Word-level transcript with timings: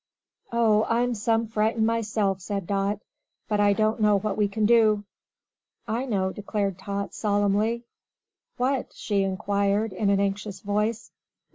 "Oh, 0.51 0.87
I'm 0.89 1.13
some 1.13 1.45
frightened 1.45 1.85
myself," 1.85 2.41
said 2.41 2.65
Dot. 2.65 3.01
"But 3.47 3.59
I 3.59 3.73
don't 3.73 3.99
know 4.01 4.17
what 4.17 4.35
we 4.35 4.47
can 4.47 4.65
do." 4.65 5.03
"I 5.87 6.05
know," 6.07 6.31
declared 6.33 6.79
Tot, 6.79 7.13
solemnly. 7.13 7.83
"What?" 8.57 8.93
she 8.95 9.21
inquired, 9.21 9.93
in 9.93 10.09
an 10.09 10.19
anxious 10.19 10.59
voice. 10.61 11.11